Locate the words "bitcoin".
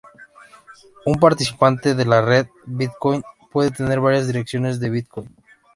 2.65-3.21, 4.89-5.29